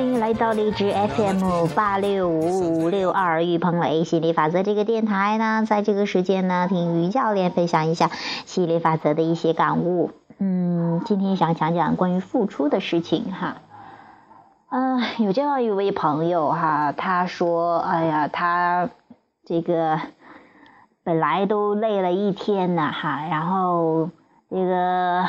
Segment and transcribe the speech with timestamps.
[0.00, 8.10] 欢迎来到荔枝 FM 八六五五六二玉鹏雷心理法则这个电台呢，在这个时间呢，听于教练分享一下
[8.46, 10.12] 心理法则的一些感悟。
[10.38, 13.58] 嗯，今天想讲讲关于付出的事情哈。
[14.70, 18.88] 嗯，有这样一位朋友哈，他说：“哎呀，他
[19.44, 20.00] 这个
[21.04, 24.08] 本来都累了一天呢哈，然后
[24.48, 25.26] 这个。”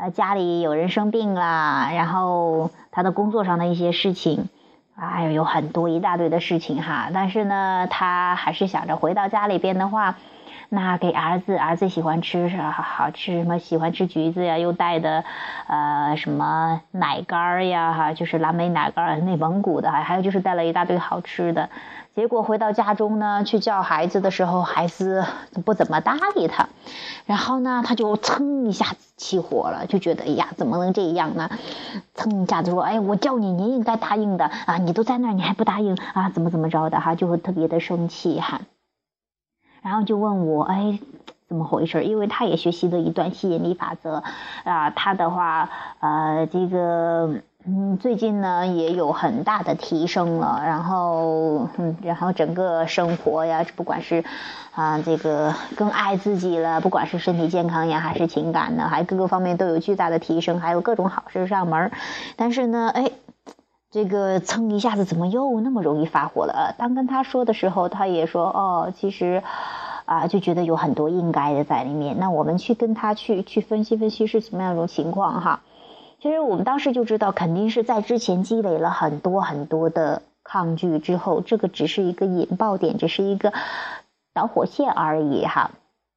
[0.00, 4.48] 呃，家里有人生病了，然后他的工作上的一些事情，
[4.94, 7.10] 哎呦，有很多一大堆的事情哈。
[7.12, 10.14] 但是呢，他还是想着回到家里边的话，
[10.68, 15.24] 那给儿子，儿子喜欢吃啥好吃什么，喜欢吃橘子呀，又带的
[15.66, 21.70] 呃什么奶干呀哈，就是蓝莓奶干，内蒙古的，还有就是带了一大堆好吃的。
[22.18, 25.24] 结果回到家中呢，去叫孩子的时候，孩子
[25.64, 26.68] 不怎么搭理他，
[27.26, 31.48] 然后呢，他就噌一下子起火了，就觉得哎呀，怎么能这样呢？
[32.16, 36.28] 噌一下子说，哎，我叫你，你应该答应的啊，你都在那儿，你还不答应啊？
[36.30, 38.62] 怎么怎么着的哈，就会特别的生气哈。
[39.82, 40.98] 然后就问我，哎，
[41.46, 42.02] 怎么回事？
[42.02, 44.24] 因为他也学习了一段吸引力法则
[44.64, 45.70] 啊，他的话，
[46.00, 47.42] 呃，这个。
[47.70, 54.24] 嗯，最近呢也有很大的提升了，然后，嗯，然后整个生活呀，不管是
[54.74, 61.92] 啊这个更爱自己了，不管是身体健康呀，还是情感呢，还各个方面都有巨大的提升，还有各种好事上门。
[62.36, 63.10] 但是呢，哎，
[63.90, 66.74] 这个蹭一下子怎么又那么容易发火了？
[66.78, 69.42] 当跟他说的时候，他也说哦，其实
[70.06, 72.18] 啊就觉得有很多应该的在里面。
[72.18, 75.60] 那我们去跟他去去分析分析是什么样一种情况哈。
[76.20, 83.52] 其实我们当时就知道，肯定是在之前积累了很多很多的抗拒之后，这个只是一个引爆点，只是一个
[84.34, 85.70] 导火线而已哈。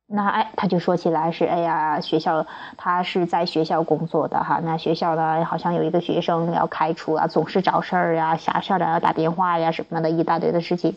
[0.08, 4.60] 那哎，他就说起来是，哎呀，学校他是在学校工作的哈。
[4.64, 10.96] 那学校呢，好像有一个学生要开除啊，总是找事儿呀，校校长要打电话呀，什么的一大堆的事情。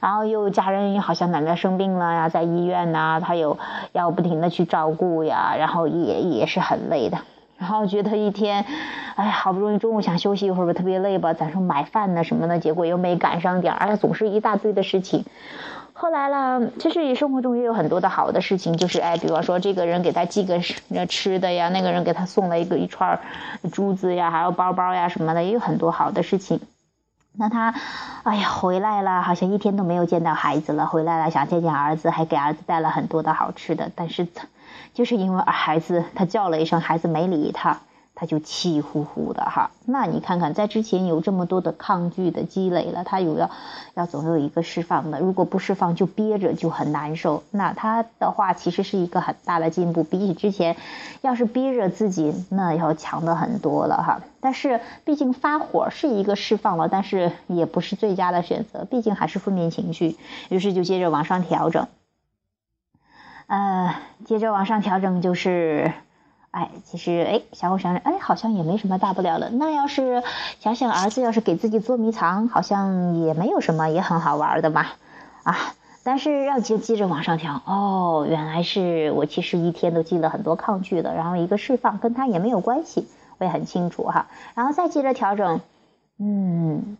[0.00, 3.58] 然后又家人好像奶奶生病了呀，在医院呐，他有
[3.92, 7.18] 要不停的去照顾呀，然后也也是很累的。
[7.62, 8.66] 然后觉得一天，
[9.14, 15.24] 哎，好不容易中午想休息一会儿吧，特别累吧，咱说买饭呢什么的，结果又没赶上点儿，哎，总是一大堆的事情。
[15.92, 20.58] 后来呢，其实生活中也有很多的好的事情，就是哎，比方说这个人给他寄个
[21.06, 23.20] 吃的呀，那个人给他送了一个一串
[23.70, 26.58] 珠子呀，还有包包呀什么的，也有很多好的事情。
[27.34, 27.72] 那他，
[28.24, 30.86] 哎呀，回来了，好像一天都没有见到孩子了。
[30.86, 34.26] 回来了想见见儿子，还给儿子带了很多的好吃的，但是。
[34.94, 37.80] 就是因为孩子他叫了一声，孩子没理他，
[38.14, 39.70] 他就气呼呼的哈。
[39.84, 43.50] 那你看看，在之前有这么多的抗拒的积累了，他有要
[43.94, 45.18] 要总有一个释放的。
[45.18, 47.42] 如果不释放就憋着就很难受。
[47.50, 50.76] 那他的话其实是一个很大的进步，比起之前，
[51.22, 54.20] 要是憋着自己那要强的很多了哈。
[54.40, 60.16] 但是毕竟发火是一个释放了，但是也不是最佳的选择，毕竟还是负面情绪。
[60.48, 61.88] 于是就接着往上调整。
[63.52, 65.92] 呃，接着往上调整，就是，
[66.52, 69.50] 哎，其实，哎，小虎想想，哎，好像也没什么大不了的。
[69.50, 70.22] 那要是
[70.58, 74.86] 想想儿子要是给自己捉迷藏，好像也没有什么，也很好玩的嘛，
[75.42, 75.54] 啊。
[76.02, 84.28] 但是要接接着往上调，哦，原来是我其实一天都进了很多抗拒的，然后一个释放跟他也没有关系，我也很清楚哈。
[84.54, 85.60] 然后再接着调整，
[86.18, 86.96] 嗯，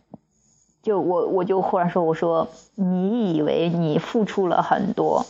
[0.83, 5.25] 就我我就忽然说，我说你以为你付出了很多。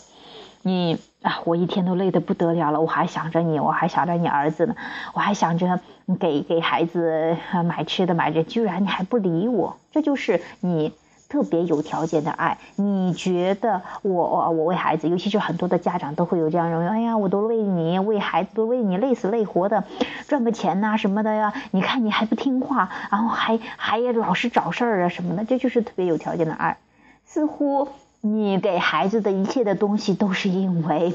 [0.65, 4.75] 你啊，我一天都累得不得了了，我还想着你，我还想着你儿子呢，
[5.13, 5.79] 我还想着
[6.19, 10.93] 给给孩子买吃的买这，居然你还不理我，这就是你
[11.27, 12.57] 特别有条件的爱。
[12.77, 19.83] 你觉得我我我为孩子，尤其是很多的家长都会有这样认为，哎呀，我都为你为孩子都为你累死累活的
[20.29, 26.77] 赚个钱呐什么的呀，你看你还不听话，然后还还老是找事儿啊什么的，这就是特别有条件的爱，
[27.25, 27.89] 似乎。
[28.25, 31.13] 你给孩子的一切的东西都是因为，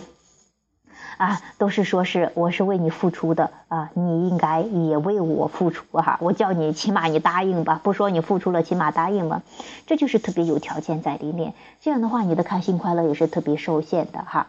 [1.17, 6.19] 啊，都是说是我是为你付出的啊，你应该也为我付出哈。
[6.21, 9.41] 我叫你起码你答应吧，不说你付出了，起码答应吧。
[9.87, 11.55] 这就是特别有条件在里面。
[11.81, 14.49] 这样的话，你的开心快乐也是特别受限的哈。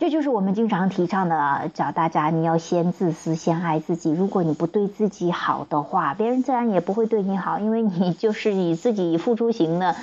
[0.00, 4.10] 这就是我们经常提倡的，叫大家你要先自私，先爱自己。
[4.10, 9.94] 如果你不对自己好的话，别人自然也不会对你好，因为你 就是你自己付出型的，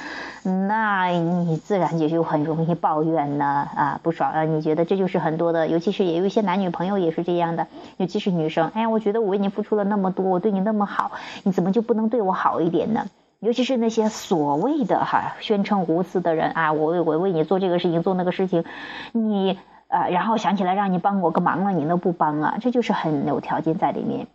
[0.44, 4.44] 那你自然也就很容易抱怨呢啊不爽啊。
[4.44, 7.66] 你觉得这就是很多的，尤其是也有一些男女朋友也是这样的，
[7.98, 8.70] 尤其是女生。
[8.76, 13.08] 哎呀，我觉得我为你付出了那么多，我对你那么好，你怎么就不能对我好一点呢？
[13.40, 18.64] 尤其是那些所谓的哈宣称无私的人啊，我为我为你做这个事情做那个事情，
[19.12, 19.58] 你。
[19.88, 24.28] 啊，然后想起来让你帮我个忙了，你都不帮啊，这就是很有条件在里面。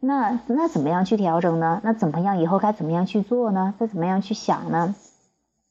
[0.00, 1.80] 那那怎么样去调整呢？
[1.82, 3.74] 那怎么样以后该怎么样去做呢？
[3.78, 4.94] 该怎么样去想呢？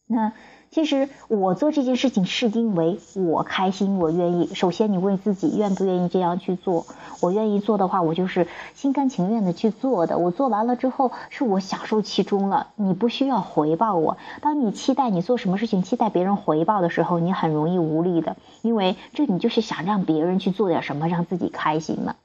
[0.07, 0.31] 那。
[0.69, 4.53] 其实我做这件事情是因为我开心，我愿意。
[4.53, 6.85] 首先，你问自己愿不愿意这样去做？
[7.19, 10.17] 我愿意做的话，我就是心甘情愿的去做的。
[10.17, 12.67] 我做完了之后，是我享受其中了。
[12.75, 14.17] 你不需要回报我。
[14.41, 22.15] 当你期待你做什么事情，期待别人回报的时候，你很容易无力的，因为这你就是想让别人去做点什么，让自己开心嘛。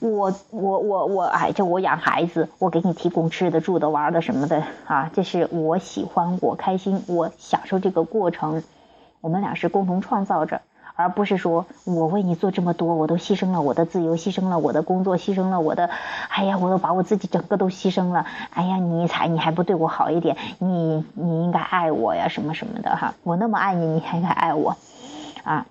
[0.00, 8.62] 我我我我哎，这我养孩子，我给你提供吃的、住的、玩的什么的啊，这是我喜欢，我开心，我享受这个过程。
[9.20, 10.60] 我们俩是共同创造着，
[10.96, 15.88] 而不是说我为你做这么多，我都牺牲了我的自由，牺牲了我的工作，牺牲了我的，
[16.28, 18.26] 哎呀，我都把我自己整个都牺牲了。
[18.50, 24.76] 哎呀，你才你还不对我好一点，你你应该爱我呀，什么什么的哈，我那么爱你，你还应该爱我，
[25.44, 25.66] 啊。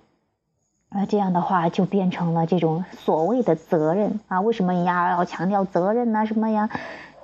[0.94, 4.42] 那这样的话就变成了这种所谓的责任啊？
[4.42, 6.26] 为什么人家要强调责任呢？
[6.26, 6.70] 什么呀？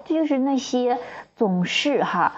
[0.05, 0.97] 就是那些
[1.35, 2.31] 总是哈，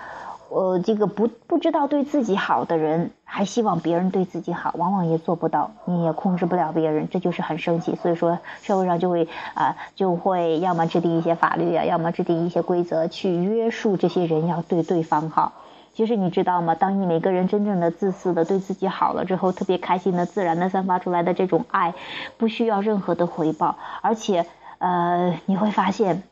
[0.50, 7.96] 呃，这个不不知道对自己好的人，还希望别人对自己好，往往也做不到，你也控制不了别人，这就是很生气。
[7.96, 15.54] 所以说社会上就会啊，就会要么制定一些法律啊，要么制定一些规则去约束这些人要对对方好。
[16.00, 16.76] 其实你知道吗？
[16.76, 21.94] 当你每个人真正的自私的对自己好了之后，特别开心的、自然的散发出来的这种爱，
[22.38, 24.46] 不需要任何的回报，而且，
[24.78, 26.24] 呃，你会发现，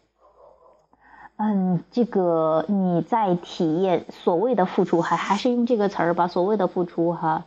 [1.35, 7.43] 嗯，这个你在体验所谓的付出，还还是用这个词儿吧，所谓的付出哈。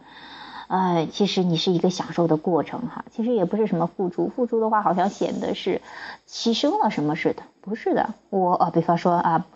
[0.71, 5.83] 哎，其实你是一个享受的过程哈，其实也不是什么付出，付出的话好像显得是
[6.29, 8.15] 牺牲了什么似的，不是的。
[8.29, 9.47] 我呃，比方说啊，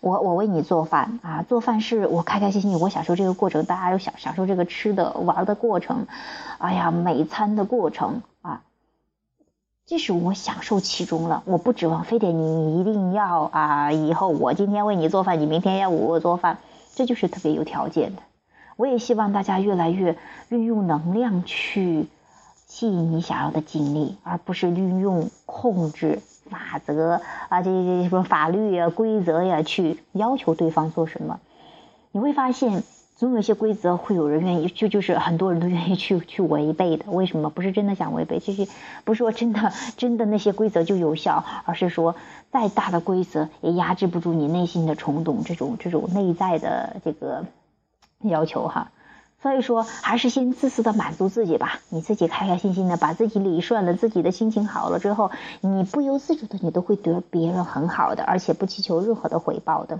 [0.00, 6.06] 我我为你做饭啊，做饭是我开开心心，我享受这个过程，大家又享享受这个吃的玩的过程，
[6.56, 8.62] 哎呀，美餐的过程啊，
[9.84, 16.60] 这是我享受其中了，我不指望非得你一定要啊，以后我今天为你做饭，你明天要我做饭，
[16.94, 18.22] 这就是特别有条件的。
[18.76, 20.16] 我也希望大家越来越
[20.48, 22.08] 运用能量去
[22.66, 31.38] 吸引你想要的经历，而不是运用控制法则啊，这这什么法律呀、规则呀去要求对方做什么。
[32.12, 32.82] 你会发现，
[33.16, 37.10] 总有一些规则会有人愿意，就就是很多人都愿意去去违背的。
[37.10, 37.50] 为什么？
[37.50, 38.66] 不是真的想违背，就是
[39.04, 42.16] 不是说真的真的那些规则就有效，而是说
[42.50, 47.44] 再大的规则也压制不住你内心的冲动，这种这种内在的这个。
[48.28, 48.90] 要求哈，
[49.42, 51.80] 所以说还是先自私的满足自己吧。
[51.88, 55.30] 你自己开开心心的，把自己理顺了，自己的心情好了之后，
[55.60, 59.98] 你不由自主的，你都会对别人很好的，而且不祈求任何的回报的。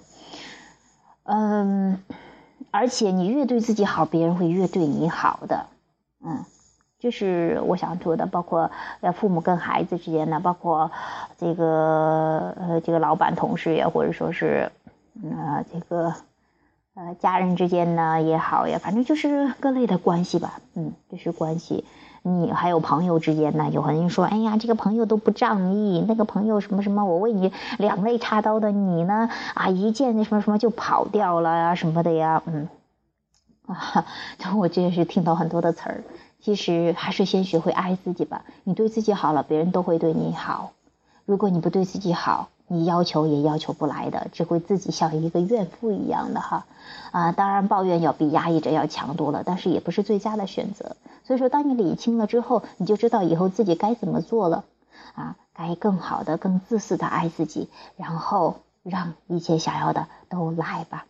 [1.24, 2.02] 嗯，
[2.70, 5.66] 而且你越对自己好，别人会越对你好的。
[6.24, 6.44] 嗯，
[7.00, 8.70] 这是我想说的，包括
[9.00, 10.90] 呃父母跟孩子之间的，包括
[11.38, 14.70] 这个呃这个老板同事呀，或者说是
[15.36, 16.14] 啊这个。
[16.94, 21.84] 呃，家人之间呢也好呀，反正就是各类的关系吧，嗯，就是关系。
[22.22, 32.68] 你还有朋友之间呢，有很多人说，哎呀，这个朋友都不仗义，那个朋友什么什么，我为你两肋插刀的，你呢啊，一见那什么什么就跑掉了呀，什么的呀，嗯，
[33.66, 34.04] 啊，
[34.56, 36.04] 我真的是听到很多的词儿。
[36.40, 40.72] 其实还是先学会爱自己吧，你对自己好了，别人都会对你好。
[41.24, 46.66] 如果你不对自己好，你要求也要求不来的，只会自己像一个怨妇一样的哈，
[47.10, 50.96] 啊，当然抱怨要比压抑着要强多了，但是也不是最佳的选择。
[51.24, 54.64] 所以说，当你理清了之后，你就知道以后自己该怎么做了，
[55.14, 61.06] 啊，该更好的、更自私的爱自己，然后让一切想要的都来吧。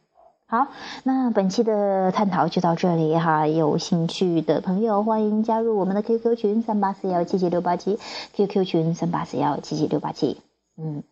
[0.47, 0.67] 好，
[1.05, 3.47] 那本期的探讨就到这里哈。
[3.47, 7.99] 有兴趣的朋友欢迎加入我们的 QQ 群三八四幺七七六八七
[8.35, 10.43] ，QQ 群三八四幺七七六八七。
[10.77, 11.03] 嗯，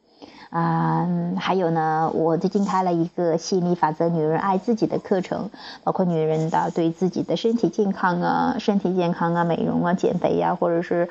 [0.51, 5.51] 啊，还有呢，我最近开了一个吸引力法则女人爱自己的课程，
[5.85, 11.09] 包括女人的对自己的身体健康啊、身体健康啊、美容啊、减肥呀，或者是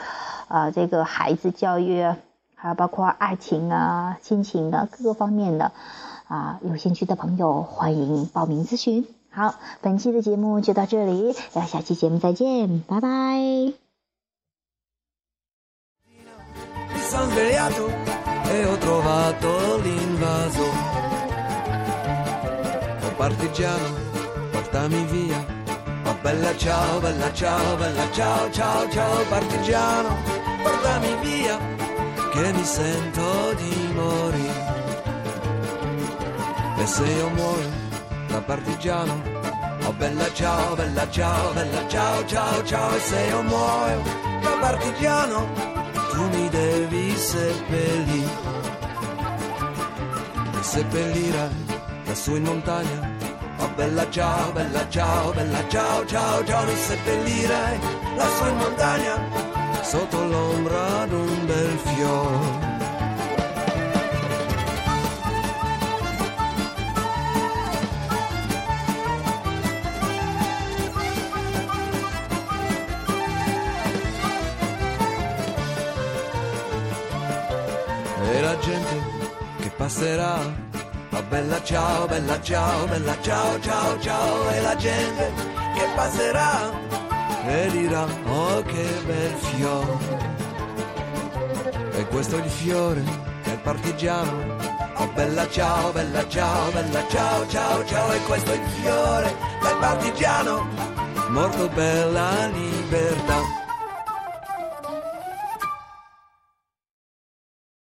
[0.50, 2.04] 啊这个孩子教育，
[2.56, 5.72] 还有包括爱情啊、亲情的各个方面的。
[6.28, 9.08] 啊，有兴趣的朋友欢迎报名咨询。
[9.32, 13.74] 好，本期的节目就到这里，那下期节目再见，拜拜。
[18.50, 20.64] e ho trovato l'invaso.
[23.06, 23.90] Oh partigiano,
[24.52, 25.46] portami via.
[26.06, 30.16] Oh bella ciao, bella ciao, bella ciao, ciao, ciao partigiano,
[30.64, 31.58] portami via,
[32.32, 34.78] che mi sento di morire.
[36.78, 37.70] E se io muoio
[38.30, 39.22] da partigiano,
[39.86, 44.02] oh bella ciao, bella ciao, bella ciao, ciao, ciao, e se io muoio
[44.42, 45.78] da partigiano,
[46.20, 48.48] tu mi devi seppellire.
[50.62, 51.50] seppellire
[52.06, 53.18] lassù in montagna.
[53.60, 57.80] Oh bella ciao, bella ciao, bella ciao, ciao, ciao, mi seppellire
[58.16, 59.16] lassù in montagna
[59.82, 62.79] sotto l'ombra d'un bel fiore.
[78.60, 79.04] Gente
[79.60, 80.38] che passerà,
[81.12, 85.32] oh bella ciao, bella ciao, bella ciao, ciao, ciao, e la gente
[85.76, 86.72] che passerà
[87.46, 90.28] e dirà, oh che bel fiore.
[91.94, 93.04] E questo è il fiore
[93.44, 94.56] del partigiano,
[94.96, 99.78] oh bella ciao, bella ciao, bella ciao, ciao, ciao, e questo è il fiore del
[99.80, 100.68] partigiano,
[101.30, 103.59] morto per la linea.